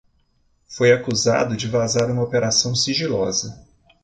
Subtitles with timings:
[0.67, 3.63] Foi acusado de vazar uma operação sigilosa.